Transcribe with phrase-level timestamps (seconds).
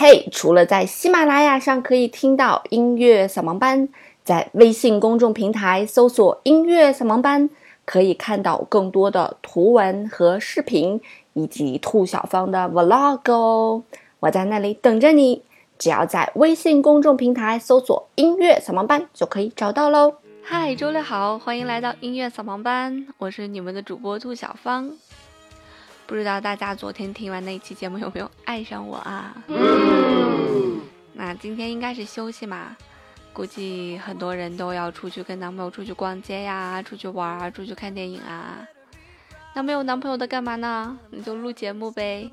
[0.00, 3.88] 嘿，除了在喜马拉雅上可以听到音乐扫盲班，
[4.22, 7.50] 在微信公众平台搜索“音乐扫盲班”，
[7.84, 11.00] 可以看到更多的图文和视频，
[11.32, 13.82] 以及兔小芳的 vlog 哦。
[14.20, 15.42] 我在那里等着你，
[15.80, 20.14] 只要在微信公众平台搜索“音乐扫盲班”就可以找到喽。
[20.44, 24.92] 嗨，周六好，欢迎来到音乐扫盲班，我是你们的主播兔小芳。
[26.08, 29.36] 不知道大家昨天听完那一期节目有没有爱上我啊？
[31.12, 32.74] 那今天应该是休息嘛，
[33.34, 38.56] 估计很多人都要出去跟男朋友出去逛街呀，出去玩啊，出去看电影啊。
[39.54, 40.96] 那没有男朋友的干嘛呢？
[41.10, 42.30] 你就录节目呗。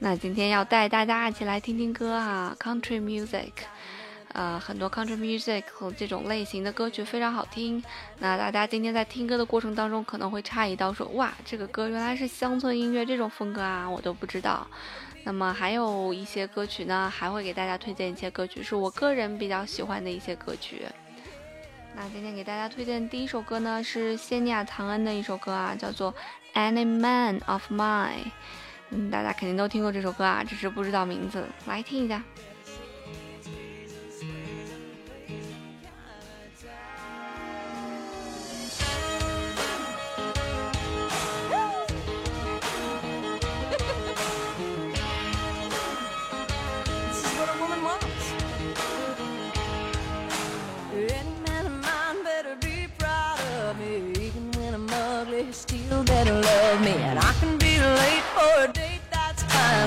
[0.00, 3.52] 那今天要带大家一起来听听歌啊，Country Music。
[4.36, 7.82] 呃，很多 country music 和这种类型的歌曲非常好听。
[8.18, 14.66] 那大家今天在听歌的过程当中，可能会诧异到说，哇，这个歌原来是乡村音乐这种风格啊，我都不知道。
[15.24, 20.82] 那么还有一些歌曲呢，还会给大家推荐一些歌曲，是我个人比较喜欢的一些歌曲。
[21.96, 26.12] 那今天给大家推荐第一首歌呢，是谢尼亚·唐恩的一首歌啊，叫做
[26.54, 28.24] 《Any Man of Mine》。
[28.90, 31.42] 嗯，大家肯定都听过这首歌啊，只是不知道名字。
[31.66, 32.22] 来听一下。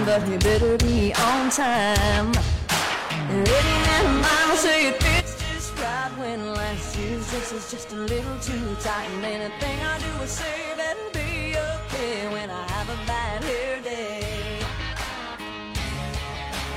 [0.10, 2.30] But you better be on time.
[2.30, 7.96] Of mine will say it fits just right when last year's dress is just a
[7.96, 9.08] little too tight.
[9.14, 13.82] And anything I do or say better be okay when I have a bad hair
[13.82, 14.60] day.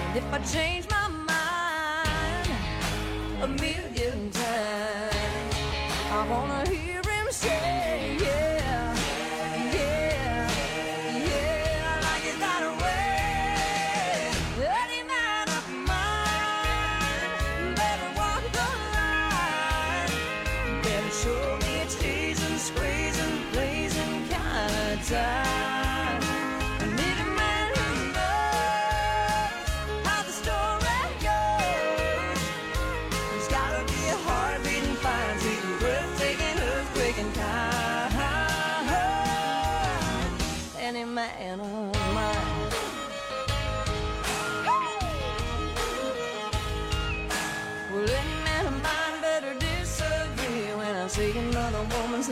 [0.09, 0.92] And if I change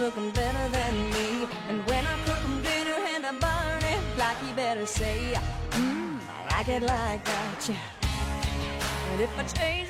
[0.00, 1.46] looking better than me.
[1.68, 5.34] And when I cook him dinner and I burn it, like he better say,
[5.70, 7.76] Mmm, I like it like that, yeah.
[9.12, 9.89] And if I change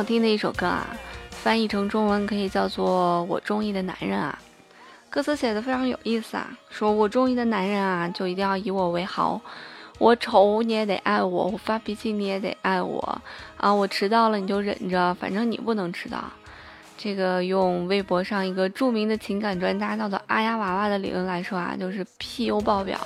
[0.00, 0.86] 好听的一首歌啊，
[1.28, 4.38] 翻译成中文可以叫做《我中意的男人啊》。
[5.12, 9.38] 歌词写的非常有意思啊，说我中意的男人啊，就一定要以我为豪。
[9.98, 13.20] 我丑你也得爱我，我发脾气你也得爱我
[13.58, 13.70] 啊！
[13.70, 16.24] 我迟到了你就忍着，反正你不能迟到。
[16.96, 22.98] 这个用微博上一个著名的情感专家叫做阿丫娃娃的理论来说啊，就是 PU 爆表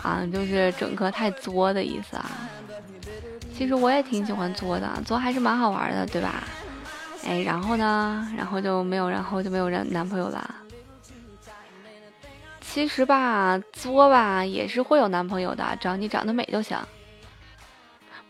[0.00, 2.30] 啊，就是整个太作的意思啊。
[3.62, 6.42] 其实我也挺喜欢作的，作还是蛮好玩的，对吧？
[7.24, 8.28] 哎，然后呢？
[8.36, 10.52] 然后就没有，然后就没有男男朋友了。
[12.60, 16.76] 其实吧，作吧也是会有男朋友的，只要你长得美就行。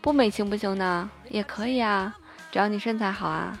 [0.01, 1.09] 不美行不行呢？
[1.29, 2.15] 也可以啊，
[2.51, 3.57] 只要你身材好啊。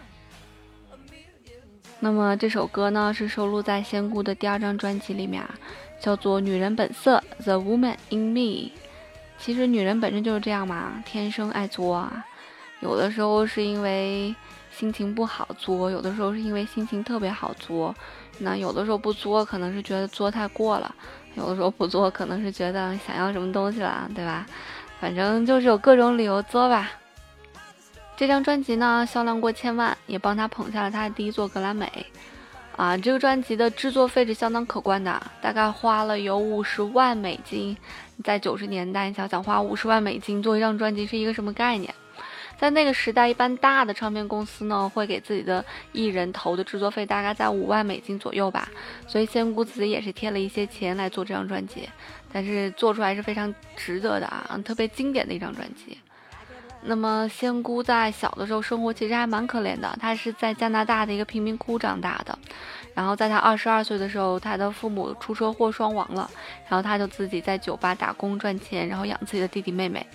[2.01, 5.43] 那么这首歌呢，是收录在仙姑的第二张专辑里面，
[5.99, 8.71] 叫做《女人本色》（The Woman in Me）。
[9.43, 12.23] 其实女人本身就是这样嘛，天生爱作啊。
[12.79, 14.33] 有的时候是因为
[14.71, 17.93] 心情不好作，有的时候是因为心情特别好作。
[18.37, 20.89] 那有的时候不作，可能是觉得作太过了；
[21.35, 24.45] 有的时候不作，可能是觉得想要什么东西了，对吧？
[25.01, 26.89] 反正就是有各种理由作吧。
[28.15, 32.05] 这张专辑呢，销量过千万，也帮他捧下了他的第一座格莱美。
[32.77, 37.77] 啊，这个专辑的制作费是相当可观的，大概花了有五十万美金。
[38.23, 41.93] 在九十年代，你想想花五十万美金做一张专辑是一个什么概念？
[42.57, 48.69] 在那个时代，一般大的唱片公司呢，会给自己的艺人投的制作费大概在五万美金左右吧。
[49.07, 51.89] 所以仙姑子也是贴了一些钱来做这张专辑，
[52.31, 55.97] 但是做出来是非常值得的啊，特别经典的一张专辑。
[56.85, 62.37] 那么仙姑在小的时候生活其实还蛮可怜的，她是在加拿大的一个贫民窟长大的。
[62.93, 66.29] 然后在她二十二岁的时候，她的父母出车祸双亡了，
[66.69, 70.05] 然后她就自己在酒吧打工赚钱，然后养自己的弟弟妹妹。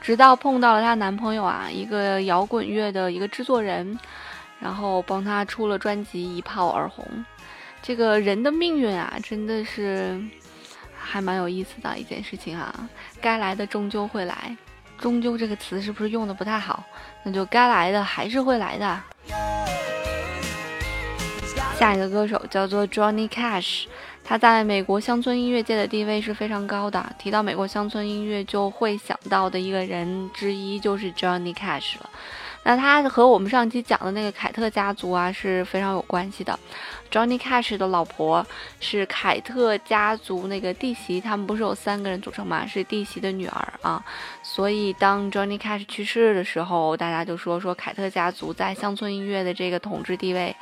[0.00, 3.98] 直到碰到了她男朋友啊，一个摇滚乐的一个制作人，
[4.60, 7.06] 然后帮她出了专辑，一炮而红。
[7.82, 10.22] 这个人的命运啊，真的是
[10.96, 12.88] 还蛮有意思的一件事情啊。
[13.20, 14.56] 该来的终究会来，
[15.04, 16.82] 终究这个词是不是用的不太好？
[17.24, 19.00] 那就该来的还是会来的。
[21.78, 23.84] 下一个歌手叫做 Johnny Cash。
[24.24, 27.04] 他在美国乡村音乐界的地位是非常高的。
[27.18, 32.08] 提到美国乡村音乐，就会想到的一个人之一就是 Johnny Cash 了。
[32.62, 36.58] 那他和我们上期讲的那个凯特家族啊是非常有关系的。
[37.14, 38.44] Johnny Cash 的老婆
[38.80, 42.66] 是凯特家族那个弟媳，他们不是有三个人组成吗？
[42.66, 44.04] 是弟媳的女儿啊。
[44.42, 50.56] 所以当 Johnny Cash 去世的时候，大家就说说凯特家族在乡村音乐的这个统治地位，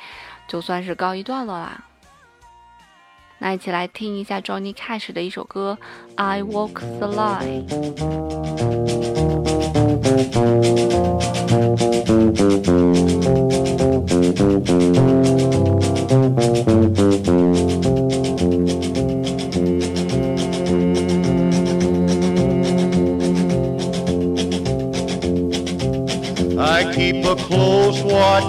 [0.47, 1.85] 就算是告一段落啦。
[3.39, 5.75] 那一起来听一下 Johnny Cash 的一首歌
[6.23, 7.67] 《I Walk the Line》。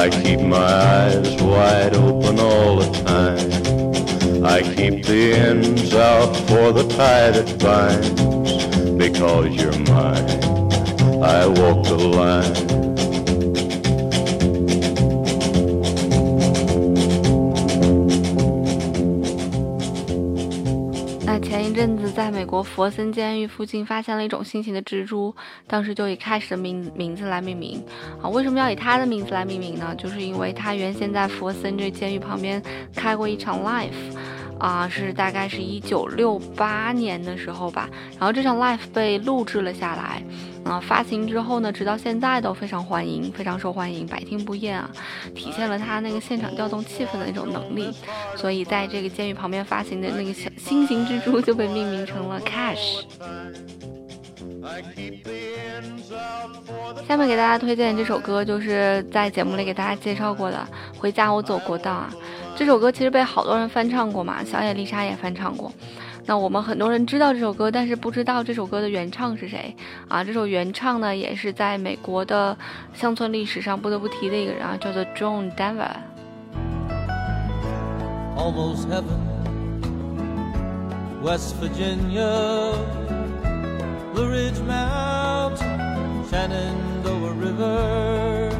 [0.00, 4.42] I keep my eyes wide open all the time.
[4.42, 8.18] I keep the ends out for the tie that binds.
[8.96, 10.40] Because you're mine,
[11.22, 12.70] I walk the line.
[21.42, 25.34] 前一阵子，在美国佛森监狱附近发现了一种新型的蜘蛛，
[25.66, 27.82] 当时就以开始的名名字来命名。
[28.22, 29.94] 啊，为什么要以他的名字来命名呢？
[29.96, 32.62] 就是因为他原先在佛森这监狱旁边
[32.94, 33.88] 开过一场 live。
[34.58, 40.22] 啊，是大概是一九六八年的时候吧，然后这场 live 被录制了下来，
[40.70, 44.90] 啊，发行之后呢，直到现在都非常欢迎，非常受欢迎，百听不厌啊，
[45.34, 47.90] 体现了他那个现场调动气氛的那种能力，
[48.36, 53.89] 所以在这个监狱旁边发行的那个小新型蜘蛛就被命名成了 Cash。
[57.06, 60.58] 下面给大家推荐这首歌，就是在节目里给大家介绍过的
[60.98, 62.10] 《回家我走国道》啊。
[62.56, 65.72] 这首歌其实被好多人翻唱过嘛，小野丽莎也翻唱过。
[66.26, 69.74] 那我们很多人知道这首歌，但是不知道这首歌的原唱是谁
[70.08, 70.22] 啊？
[70.22, 72.56] 这首原唱呢，也是在美国的
[72.92, 75.88] 乡村历史上不得不提的一个人啊，叫做 John Denver。
[78.36, 79.20] Almost heaven,
[81.22, 82.74] West Virginia,
[84.12, 88.50] Blue Ridge Mountain, Shenandoah River.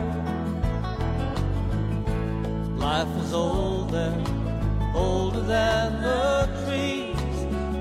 [2.76, 7.18] Life is old and older than the trees,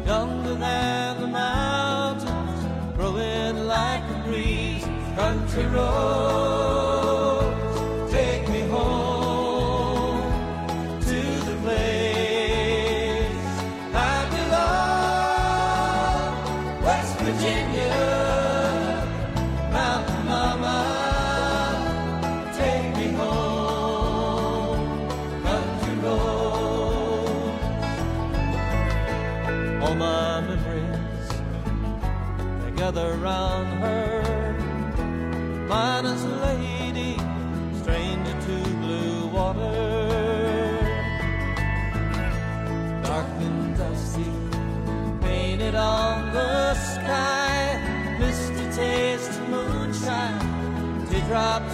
[0.07, 4.85] younger than the mountains, growing like a breeze.
[5.15, 7.08] Country roads,
[29.89, 31.29] All my memories,
[32.61, 34.21] they gather round her.
[35.67, 37.17] Minus lady,
[37.81, 40.77] stranger to blue water.
[43.01, 44.31] Dark and dusty,
[45.21, 47.81] painted on the sky.
[48.19, 51.68] Misty taste moonshine, teardrops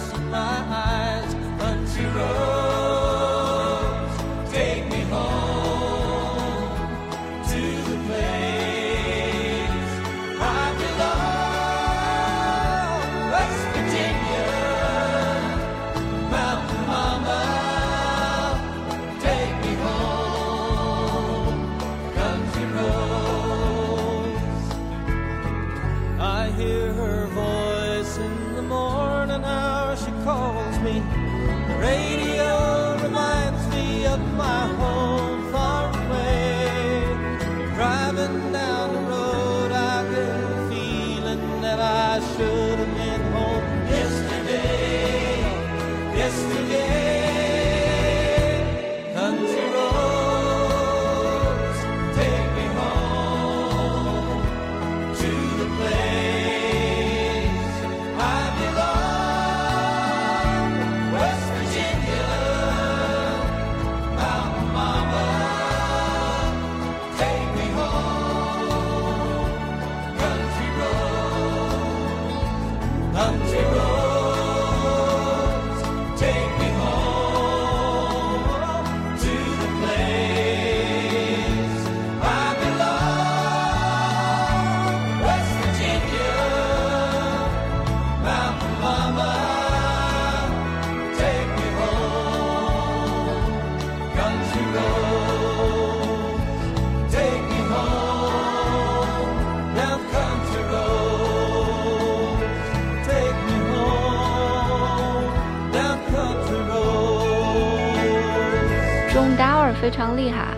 [110.16, 110.54] 厉害。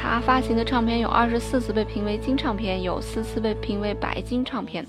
[0.00, 4.86] 他发行的唱片有二十四次被评为金唱片，有四次被评为白金唱片。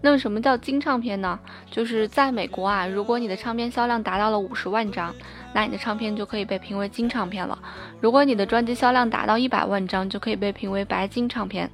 [0.00, 1.38] 那么什么叫金唱片呢？
[1.70, 5.14] 就是在美国啊，如果你的唱片销量达到了五十万张，
[5.54, 7.58] 那你的唱片就可以被评为金唱片了；
[8.00, 11.66] 如果你的专辑销量达到一百万张，就可以被评为白金唱片；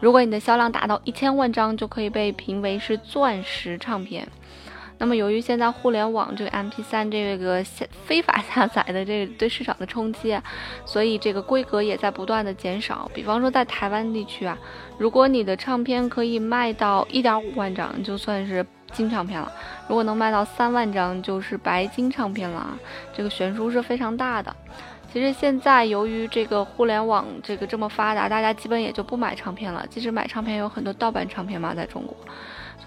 [0.00, 4.28] 如果你的销量达到一千万张，就可以被评为是钻石唱片。
[4.98, 10.36] 那么，由于现在互联网这个 MP3 这个下非法下载的这个对市场的冲击，
[10.84, 13.08] 所以这个规格也在不断的减少。
[13.14, 14.58] 比方说，在台湾地区啊，
[14.98, 19.50] 如果你的唱片可以卖到一点五万张，就算是金唱片了。
[19.86, 22.78] 如果能卖到三万张，就是白金唱片了啊。
[23.14, 24.54] 这个悬殊是非常大的。
[25.12, 29.86] 其实现在由于这个互联网这个这么发达，大家基本也就不买唱片了。
[29.88, 32.16] 即使买唱片，有很多盗版唱片嘛，在中国。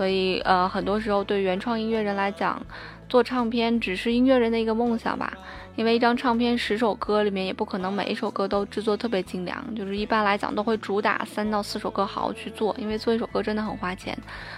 [0.01, 2.59] 所以呃，很多时候对原创音乐人来讲，
[3.07, 5.31] 做唱片只是音乐人的一个梦想吧。
[5.75, 14.17] 因为一张唱片十首歌里面，也不可能每一首歌都制作特别精良，就是一般来讲都会主打三到四首歌好好去做，因为做一首歌真的很花钱。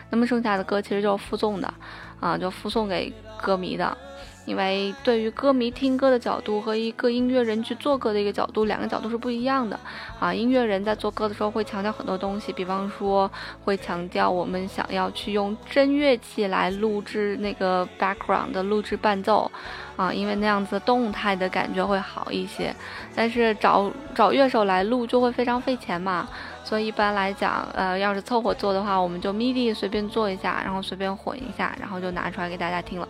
[0.10, 1.74] 那么剩下的歌其实就是附送的，
[2.22, 3.98] 啊，就附送给歌迷的。
[4.46, 9.80] 因为对于歌迷听歌的角度和一个音乐人去做歌的一个角度，两个角度是不一样的
[10.20, 10.34] 啊。
[10.34, 13.30] 音乐人在做歌的时候会强调很多东西，比方说
[13.64, 19.50] 会强调我们想要去用真乐器来录制那个 background 的录制伴奏
[19.96, 22.76] 啊，因为那样子动态的感觉会好一些。
[23.16, 26.28] 但是找找乐手来录就会非常费钱嘛。
[26.66, 33.08] 所以一般来讲，呃，要是凑合做的话，我们就 MIDI 随便做一下，然后随便混一下，然后就拿出来给大家听了。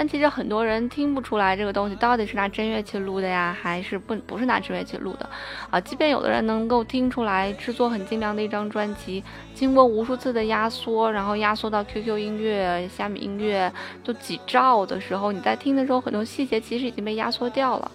[0.00, 5.28] 但其实很多人听不出来这个东西到底是拿真乐器录的呀，还是不不是拿真乐器录的
[5.68, 5.78] 啊？
[5.78, 13.70] 即便有的人能够听出来，制作很精良的一张专辑，经过无数次的压缩，然后压缩到 QQ 音乐、虾米音乐
[14.02, 17.90] 就几兆的时候，你在听的时候，很多细节其实已经被压缩掉了。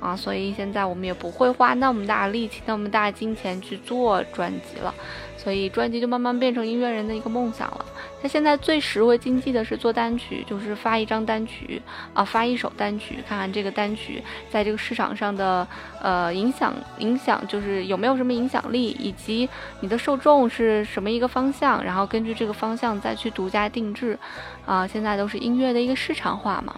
[0.00, 4.94] 啊，所以现在我们也不会花那么大力气、那么大金钱去做专辑了，
[5.36, 7.84] 所以专辑就慢慢变成音乐人的一个梦想了。
[8.20, 11.80] 他现在最实惠经济的是做单曲，就是发一张单曲
[12.14, 15.66] 啊，发一首单曲，看看这个单曲在这个市场上的
[16.00, 19.48] 呃影响影响，就是有没有什么影响力，以及
[19.80, 24.18] 你的受众是什么一个方向，然后根据这个方向再去独家定制。
[24.64, 26.74] 啊，现在都是音乐的一个市场化嘛。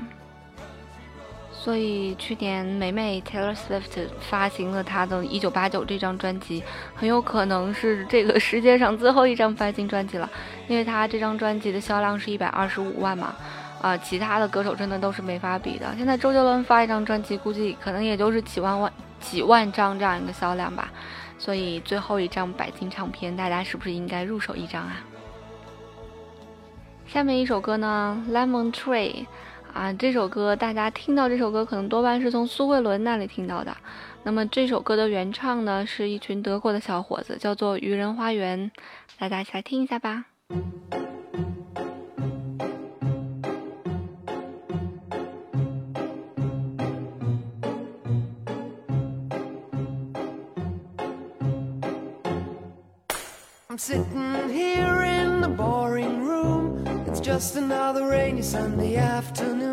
[1.68, 10.30] 所以去年美美 Taylor Swift 发行了她的《一九八九》这张专辑，很有可能是这个世界上最后一张发行专辑了，
[10.66, 13.34] 因为她这张专辑的销量是一百二十五万嘛，
[13.82, 15.94] 啊，其他的歌手真的都是没法比的。
[15.98, 20.90] 现在周杰伦发一张专辑，估计可能也就是几万万几万张这样一个销量吧。
[21.38, 25.04] 所以最后一张白金唱片，大家是不是应该入手一张啊？
[27.06, 29.12] 下面一首歌呢，《Lemon Tree》。
[29.72, 33.76] 啊，这首歌大家听到这首歌，可能多半是从苏慧伦那里听到的。
[34.24, 38.70] 那么这首歌的原唱呢，是一群德国的小伙子，叫做愚人花园。
[39.18, 40.24] 大家一起来听一下吧。
[53.78, 59.57] Sitting here in the boring room, it's just another rainy Sunday afternoon.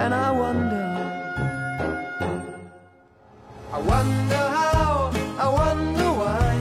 [0.00, 0.86] And I wonder,
[3.72, 6.54] I wonder how, I wonder why.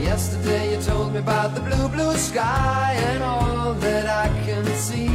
[0.00, 5.10] Yesterday you told me about the blue, blue sky, and all that I can see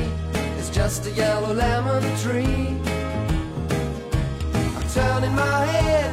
[0.59, 2.75] is just a yellow lemon tree
[4.77, 6.11] I'm turning my head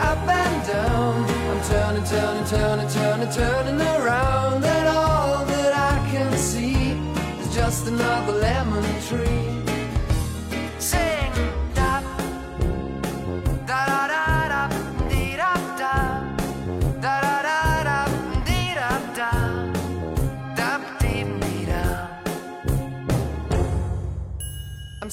[0.00, 1.24] up and down.
[1.50, 4.64] I'm turning, turning, turning, turning, turning around.
[4.64, 6.92] And all that I can see
[7.40, 8.32] is just another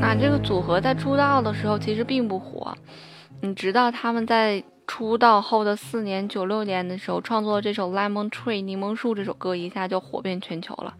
[0.00, 2.74] 那这个组合在出道的时候其实并不火，
[3.42, 10.94] 嗯，直到他们在出道后的四年，九六年的时候创作这首《Lemon Tree》柠檬树这首歌，一下就火遍全球了。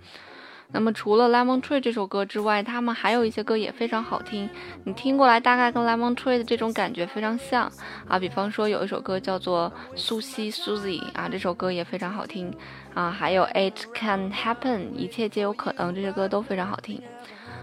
[0.73, 4.49] 那么除了《Lemon Tree》这首歌之外，他们还有一些歌也非常好听，
[4.85, 7.73] 你听过来大概跟《Lemon Tree》的这种感觉非常像
[8.07, 8.19] 啊。
[8.19, 12.55] 比方说有一首歌叫做《苏西 Susie》啊，这首歌也非常好听
[12.95, 13.11] 啊。
[13.11, 17.01] 还有《It Can Happen》，一切皆有可能，这些歌都非常好听。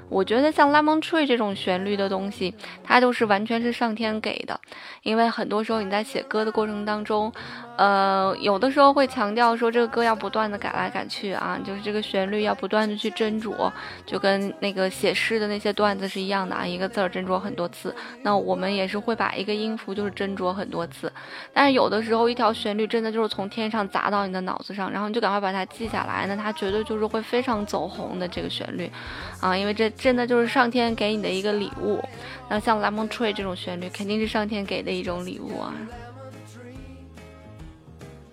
[0.09, 4.57] 我觉得像《Lemon Tree》这种旋律的东西，它都是完全是上天给的，
[5.03, 7.29] 因为很多时候你在写歌的过程当中，
[7.77, 13.71] 呃，有的时候会强调说这个歌要不断的改来改去啊，就是这个旋律要不断的去斟酌，
[14.05, 17.95] 就跟那个写诗的那些段子是一样的啊，一个字儿斟酌很多次。
[18.23, 21.11] 那我们也是会把一个音符就是斟酌很多次，
[21.53, 28.91] 但是有的时候一条旋律真的就是从天上砸到你的脑子上，然后你就赶快把它记下来，那它绝对就是会非常走红的这个旋律
[29.39, 29.87] 啊，因为这。
[29.97, 31.99] 真的就是上天给你的一个礼物，
[32.49, 35.73] 那像《Lemon Tree》这种旋律，肯定是上天给的一种礼物啊。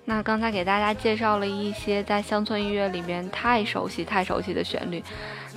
[0.05, 5.03] 那刚才给大家介绍了一些在乡村音乐里面太熟悉、太熟悉的旋律，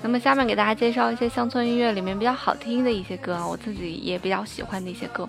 [0.01, 5.27] 那么下面给大家介绍一些乡村音乐里面比较好听的一些歌啊，我自己也比较喜欢的一些歌。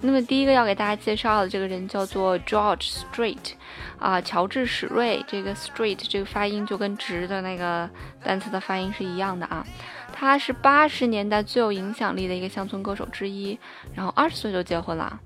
[0.00, 3.52] 那么第一个要给大家介绍的这个人叫做 George Strait，
[3.98, 5.24] 啊，乔治史瑞。
[5.26, 7.88] 这个 Strait 这个发音就跟直的那个
[8.22, 9.64] 单词的发音是一样的啊。
[10.12, 13.58] 他是八十年代最有影响力的一个乡村歌手之一，
[13.94, 15.20] 然后二十岁就结婚了。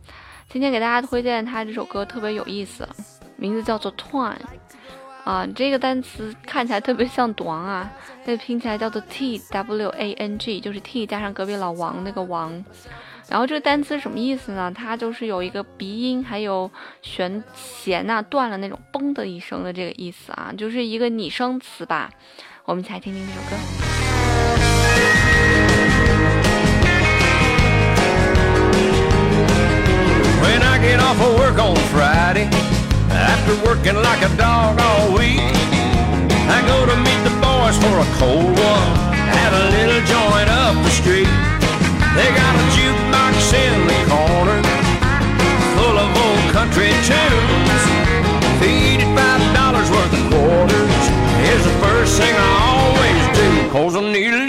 [0.48, 2.88] 今天给大家推荐他这首歌特别有意思，
[3.40, 4.34] 名字叫做 Twine，
[5.22, 7.88] 啊，这个单词看起来特别像短啊，
[8.24, 12.64] 那拼起来叫做 T W A N G，就是 T 加上隔壁老王那个王。
[13.28, 14.72] 然后这个单词什么意思呢？
[14.74, 16.68] 它就是有一个鼻音，还有
[17.00, 22.10] 弦弦呐断了那种嘣的一声的这个意思啊，就是一个拟声词吧。
[22.64, 23.56] 我们一起来听听这首歌。
[33.18, 35.42] After working like a dog all week,
[36.46, 38.90] I go to meet the boys for a cold one
[39.42, 41.30] at a little joint up the street.
[42.14, 44.58] They got a jukebox in the corner
[45.74, 47.82] full of old country tunes.
[48.62, 51.02] Feed it five dollars worth of quarters
[51.50, 53.48] is the first thing I always do.
[53.74, 54.47] Cause I need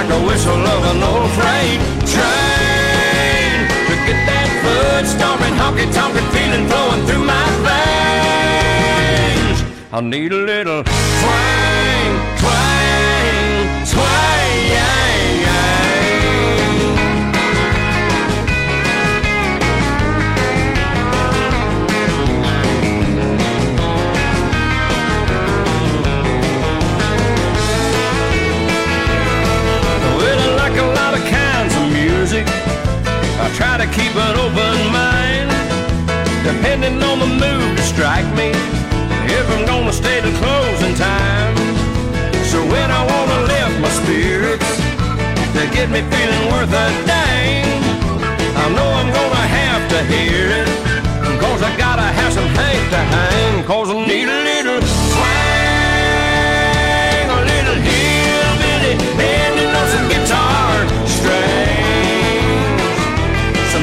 [0.00, 3.68] like a whistle of an old freight train.
[3.88, 9.58] To get that foot stomping, honky tonkin' feeling flowing through my veins.
[9.92, 14.30] I need a little twang, twang, twang.
[33.92, 35.50] Keep an open mind,
[36.44, 38.50] depending on the mood to strike me.
[39.26, 41.56] If I'm gonna stay to closing time,
[42.50, 44.70] so when I wanna lift my spirits
[45.54, 47.66] to get me feeling worth a dang,
[48.62, 50.68] I know I'm gonna have to hear it.
[51.40, 54.49] Cause I gotta have some hate to hang, cause I need a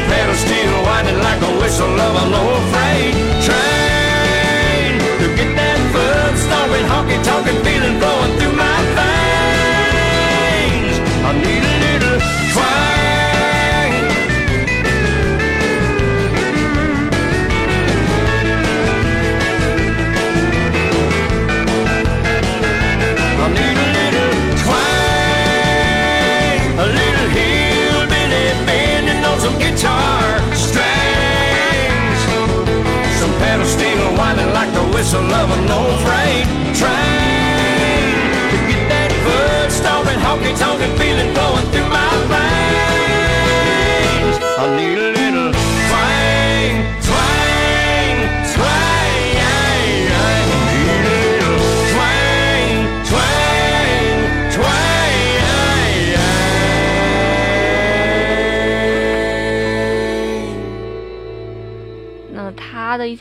[0.09, 3.15] pedal steel winding like a whistle of an old freight
[3.45, 4.91] train.
[5.21, 8.79] To get that foot stomping, honky tonkin' feeling flowing through my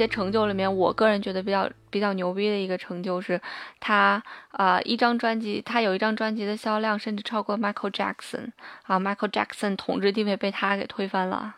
[0.07, 3.41] 成就里面，我个人觉得比较比较牛逼的一个成就是
[3.81, 8.53] 他啊、一张专辑，他有一张专辑的销量甚至超过 Michael Jackson
[8.85, 11.57] 啊，Michael Jackson 统治地位被他给推翻了。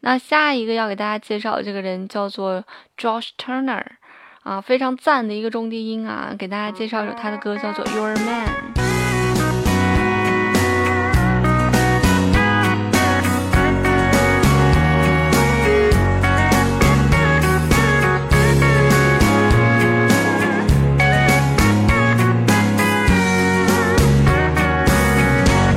[0.00, 2.64] 那下一个要给大家介绍的这个人叫做
[2.96, 3.84] Josh Turner
[4.42, 8.89] 啊，非常赞的一个中低音啊，给大家介绍一首他的歌叫做 Your Man。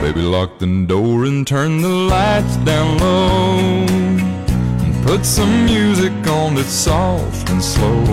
[0.03, 3.85] Baby, lock the door and turn the lights down low.
[4.83, 8.03] And put some music on that's soft and slow.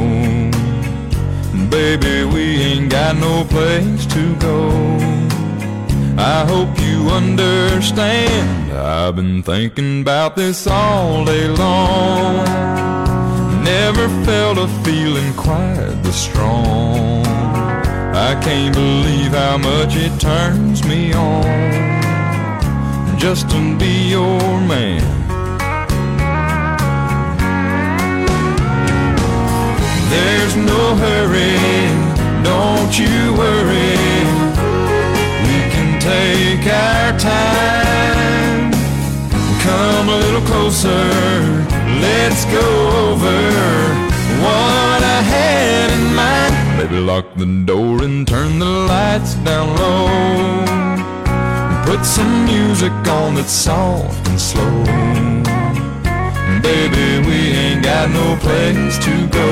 [1.68, 4.70] Baby, we ain't got no place to go.
[6.16, 8.72] I hope you understand.
[8.72, 12.44] I've been thinking about this all day long.
[13.64, 17.59] Never felt a feeling quite this strong.
[18.22, 21.42] I can't believe how much it turns me on
[23.18, 25.00] just to be your man.
[30.12, 31.56] There's no hurry,
[32.44, 33.96] don't you worry.
[35.46, 38.70] We can take our time.
[39.64, 41.08] Come a little closer,
[42.04, 42.68] let's go
[43.08, 43.40] over
[44.44, 46.59] what I had in mind.
[46.80, 50.08] Baby, lock the door and turn the lights down low.
[51.84, 54.84] Put some music on that's soft and slow.
[56.62, 59.50] Baby, we ain't got no place to go.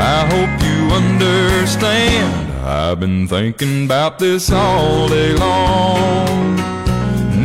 [0.00, 2.50] I hope you understand.
[2.64, 6.56] I've been thinking about this all day long.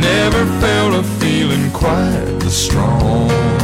[0.00, 3.63] Never felt a feeling quite this strong.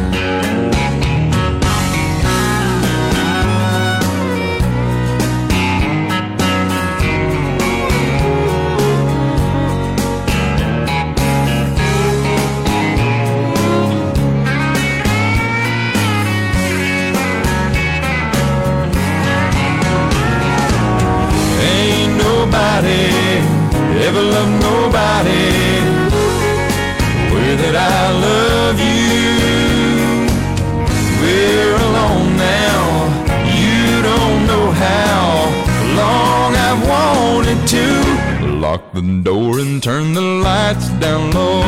[39.01, 41.63] The door and turn the lights down low.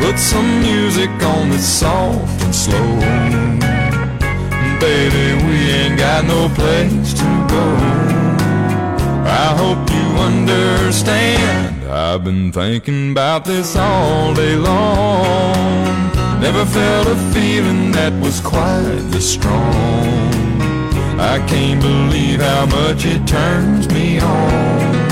[0.00, 2.98] Put some music on that's soft and slow.
[4.80, 7.66] Baby, we ain't got no place to go.
[9.24, 11.84] I hope you understand.
[11.84, 15.54] I've been thinking about this all day long.
[16.40, 20.32] Never felt a feeling that was quite this strong.
[21.20, 25.11] I can't believe how much it turns me on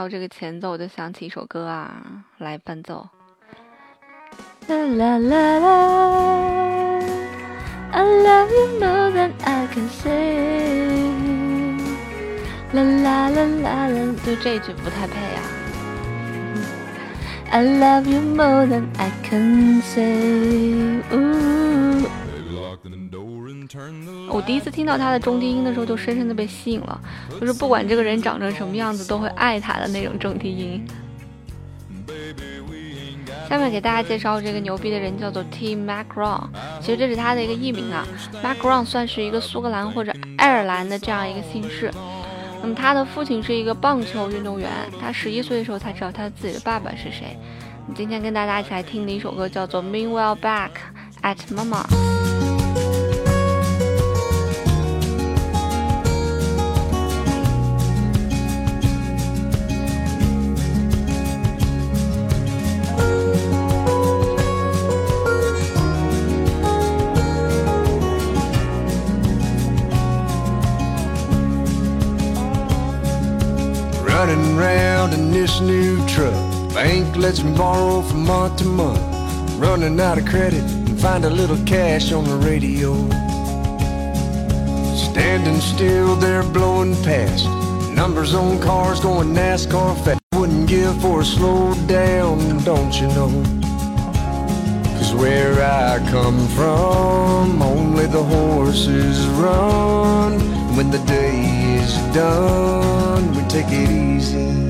[0.00, 2.02] 到这个前奏，我就想起一首歌啊，
[2.38, 3.06] 来伴奏。
[4.66, 7.04] 啦啦啦啦
[7.92, 11.04] ，I love you more than I can say。
[12.72, 15.42] 啦啦啦啦啦，就这句不太配啊。
[17.50, 21.02] I love you more than I can say。
[24.28, 27.00] 我第一次听到他的中低音的时候，就深深的被吸引了，
[27.40, 30.86] 就是不管这个人长成什么样子，都会爱他的那种中低音。
[33.48, 36.42] 下面给大家介绍这个牛逼的人叫做 Tim McGraw，
[36.80, 38.06] 其实这是他的一个艺名啊。
[38.44, 41.90] McGraw 算是一个苏格兰或者爱尔兰的这样一个姓氏。
[42.62, 47.36] 那么他的父亲是一个棒球运动员，他十一岁的时候才知道他自己的爸爸是谁。
[47.96, 50.70] 今天跟大家一起来听的一首歌叫做《Meanwhile Back
[51.22, 51.84] at Mama》。
[75.50, 76.34] This new truck.
[76.74, 79.00] Bank lets me borrow from month to month.
[79.58, 82.94] Running out of credit and find a little cash on the radio.
[84.94, 87.46] Standing still there blowing past.
[87.94, 90.20] Numbers on cars going NASCAR fast.
[90.34, 93.30] Wouldn't give for a slow down, don't you know?
[94.98, 100.32] Cause where I come from, only the horses run.
[100.76, 104.69] When the day is done, we take it easy.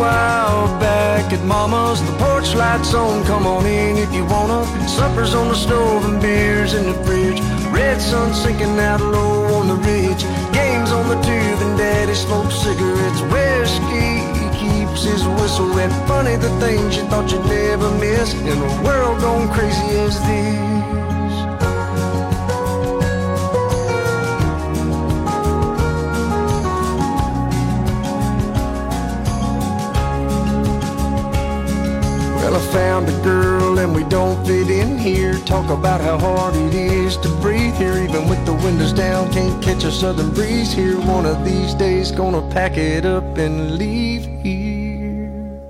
[0.00, 3.22] Meanwhile, back at Mama's, the porch lights on.
[3.24, 4.64] Come on in if you wanna.
[4.88, 7.38] Supper's on the stove and beers in the fridge.
[7.70, 10.22] Red sun sinking out low on the ridge.
[10.54, 13.20] Games on the tube and Daddy smokes cigarettes.
[13.28, 14.24] Whiskey
[14.56, 15.92] keeps his whistle wet.
[16.08, 21.19] Funny the things you thought you'd never miss in a world gone crazy as this.
[32.72, 35.34] Found a girl and we don't fit in here.
[35.40, 39.32] Talk about how hard it is to breathe here, even with the windows down.
[39.32, 40.96] Can't catch a southern breeze here.
[41.00, 45.60] One of these days, gonna pack it up and leave here.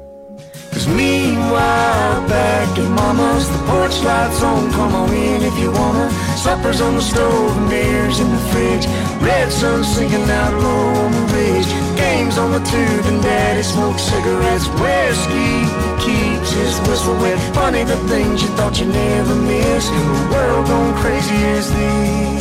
[0.72, 4.70] Cause meanwhile, back at Mama's, the porch lights on.
[4.72, 6.10] Come on in if you wanna.
[6.36, 8.86] Supper's on the stove and beers in the fridge.
[9.22, 11.70] Red sun sinking out low on the ridge.
[11.96, 14.66] Games on the tube and Daddy smokes cigarettes.
[14.80, 15.64] Whiskey
[16.04, 16.29] keeps
[16.60, 17.38] his whistle wet.
[17.54, 19.88] Funny the things you thought you never miss.
[19.88, 22.39] In a world gone crazy as this.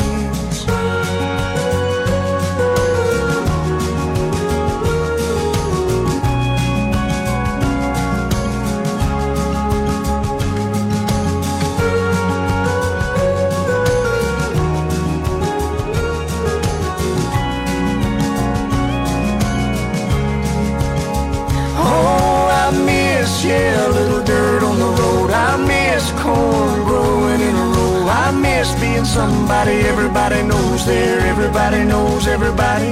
[28.99, 31.19] Being somebody everybody knows there.
[31.21, 32.91] Everybody knows everybody.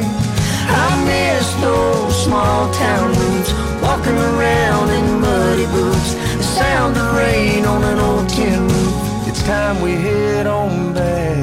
[0.70, 3.52] I miss those small town roots.
[3.82, 6.14] Walking around in muddy boots.
[6.38, 9.28] The sound of rain on an old tin roof.
[9.28, 11.38] It's time we head on back.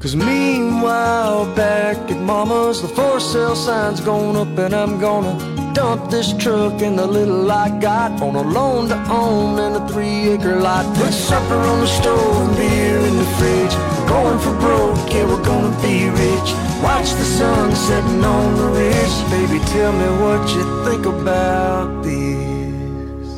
[0.00, 6.08] Cause meanwhile, back at Mama's, the for sale sign's gone up, and I'm gonna dump
[6.08, 10.28] this truck and the little I got on a loan to own and a three
[10.30, 10.84] acre lot.
[10.96, 13.74] Put supper on the stove and beer in the fridge.
[14.08, 16.48] Going for broke, yeah, we're gonna be rich.
[16.82, 19.16] Watch the sun setting on the ridge.
[19.30, 23.28] Baby, tell me what you think about this.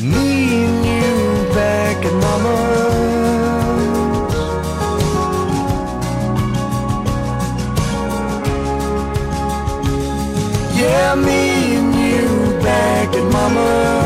[0.00, 2.89] Me and you back at Mama's.
[11.16, 14.00] Me and you back at Mama's.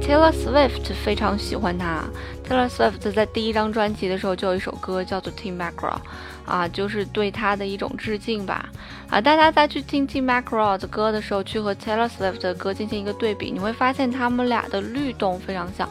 [0.00, 2.02] Taylor Swift 非常喜欢他。
[2.48, 5.94] Taylor Swift 在第一张专辑的时候就有一首歌叫做《Tim McGraw》，
[6.46, 8.68] 啊，就是对他的一种致敬吧。
[9.10, 15.86] 啊，大家在去听 Tim McGraw 的歌的时候，去和 Taylor Swift 的歌进行一个对比，你会发现他们俩的律动非常像。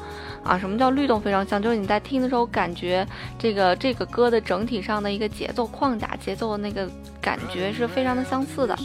[0.48, 1.62] 啊，什么叫律动非常像？
[1.62, 3.06] 就是你在听的时候，感觉
[3.38, 6.90] 这个这个歌的整体上的一个节奏框架、节奏的那个
[7.22, 8.78] 感觉是非常的相似的。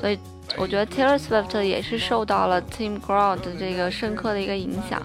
[0.00, 0.18] 所以
[0.56, 5.00] 我觉得 Taylor Swift 也是受到了 Tim McGraw 的这个深刻的一个影响。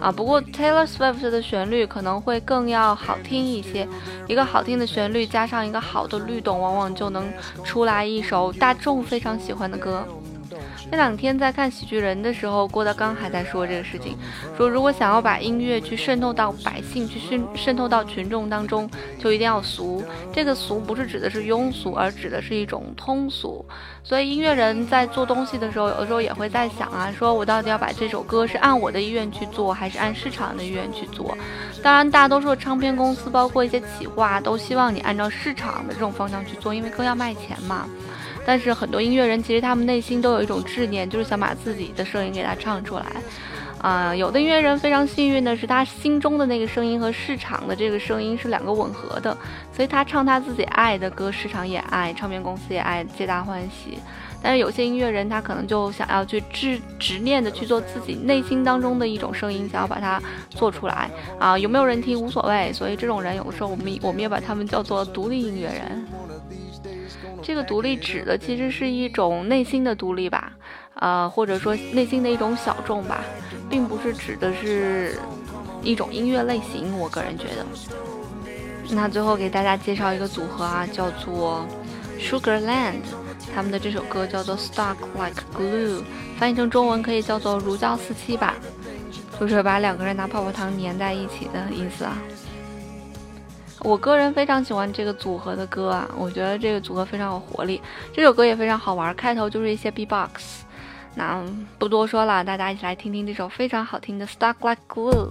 [0.00, 3.86] 啊，不过 Taylor Swift 的旋律可能会更要好听一些，
[4.26, 7.32] 一个好听的旋律加上一个好的律动，往往就能
[7.64, 10.06] 出来一首大众非常喜欢的歌。
[10.90, 14.16] 这两天在看《喜剧人》的时候，郭德纲还在说这个事情，
[14.56, 20.04] 说如果想要把音乐去渗透到百姓，去渗渗透到群众当中，就一定要俗。
[20.32, 23.64] 这个俗不是指的是庸俗，而指的是一种通俗。
[24.04, 31.36] 所以音乐人在做东西的时候，有的时候也会在想啊，说我到底要把这首歌是按我的意愿去做，还是按市场的意愿去做？
[31.82, 37.88] 当然，大多数唱片公司，包括一些企划，都希望你按照市场的这种方向去做，因为歌要卖钱嘛。
[38.44, 43.04] 但是很多音乐人其实他们内心都有一种执念，就是想把自己的声音给它唱出来，
[43.78, 49.36] 啊、有的音乐人非常幸运的是，他心中的那个声音和市场的这个声音是两个吻合的，
[49.74, 53.98] 所以他唱他自己爱的歌，市场也爱，唱片公司也爱，皆大欢喜。
[54.44, 60.20] 但是有些音乐人，他可能就想要去执执念的去做自己内心当中的一种声音，想要把它
[60.50, 62.72] 做出来啊，有没有人听无所谓。
[62.72, 66.04] 所以这种人，有的时候我们我们也把他们叫做独立音乐人。
[67.42, 70.52] 这个独立指的其实是一种内心的独立吧，
[70.94, 73.24] 呃，或者说内心的一种小众吧，
[73.68, 75.18] 并不是指的是
[75.82, 76.96] 一种音乐类型。
[76.98, 77.66] 我个人觉得。
[78.90, 81.66] 那最后给大家介绍一个组合啊，叫做
[82.20, 83.00] Sugarland，
[83.54, 86.02] 他们的这首歌叫做 Stuck Like Glue，
[86.38, 88.54] 翻译成中文可以叫做如胶似漆吧，
[89.40, 92.18] 就是把两个人拿泡泡糖粘在一起的意思啊。
[93.84, 97.80] 我个人非常喜欢这个组合的歌啊，我觉得这个组合非常有活力，
[98.12, 100.64] 这首歌也非常好玩，开头就是一些 B-box。
[101.14, 101.44] 那
[101.78, 105.28] 不多说了，大家一起来听听这首非常好听的 Stuck Like Glue。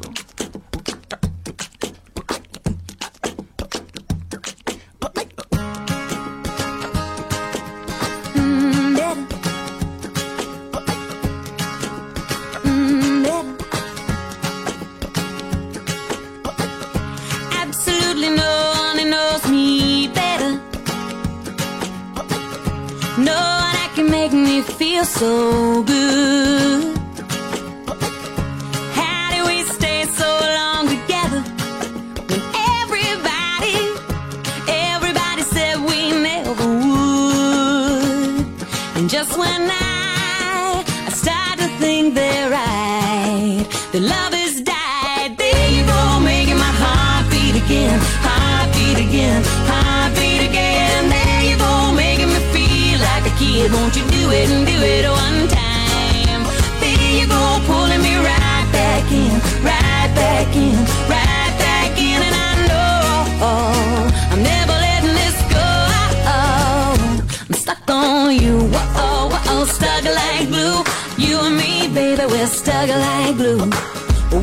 [69.81, 70.83] Stuck like glue.
[71.17, 73.65] You and me, baby, we're stuck like glue.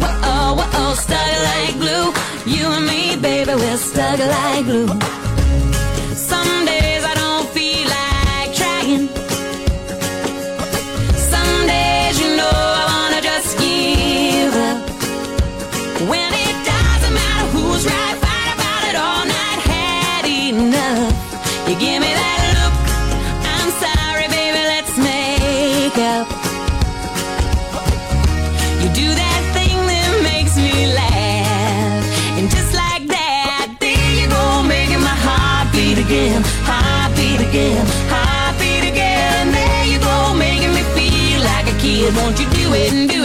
[0.02, 2.08] Whoa, whoa, stuck like glue.
[2.54, 5.27] You and me, baby, we're stuck like glue.
[42.70, 43.17] waiting.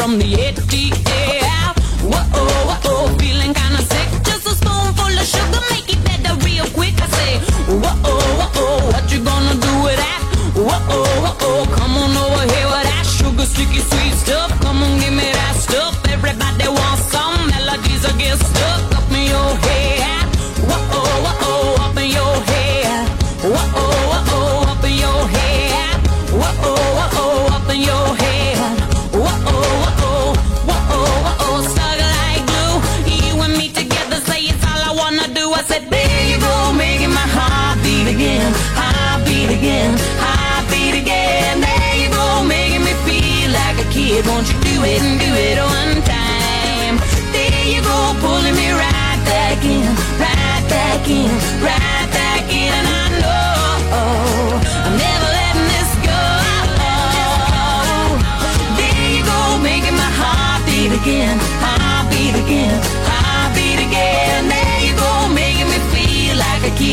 [0.00, 0.99] from the 80s.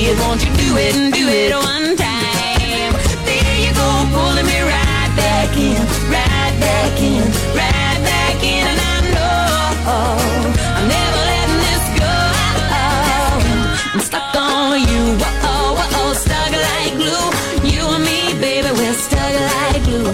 [0.07, 0.19] Like kid.
[0.19, 2.93] Won't you do it and do it one time?
[3.25, 5.79] There you go, pulling me right back in,
[6.11, 7.23] right back in,
[7.55, 9.47] right back in, and I know
[9.93, 12.15] I'm never letting this go.
[13.93, 17.27] I'm stuck on you, whoa, whoa, stuck like glue.
[17.69, 20.11] You and me, baby, we're stuck like glue.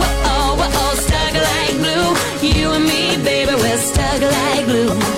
[0.00, 2.10] Whoa, whoa, stuck like glue.
[2.42, 5.17] You and me, baby, we're stuck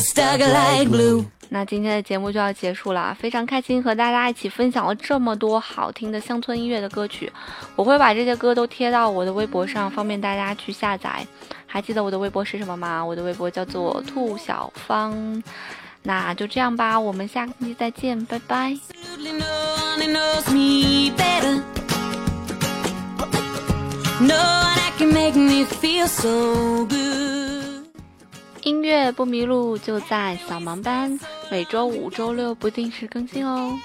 [0.00, 1.24] stuck like glue.
[1.48, 7.32] 那今天的节目就要结束了，非常开心和大家一起分享了这么多好听的乡村音乐的歌曲，
[7.76, 11.24] 我会把这些歌都贴到我的微博上，方便大家去下载。
[11.66, 13.04] 还记得我的微博是什么吗？
[13.04, 15.42] 我的微博叫做兔小芳。
[16.02, 18.76] 那就这样吧，我们下个星期再见，拜拜。
[24.18, 27.45] No one can make me feel so good.
[28.66, 31.16] 音乐不迷路，就在扫盲班，
[31.52, 33.78] 每周五、周六不定时更新哦。